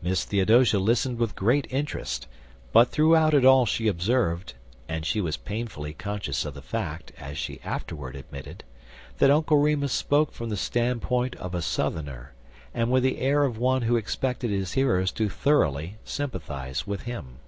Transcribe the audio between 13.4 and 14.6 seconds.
of one who expected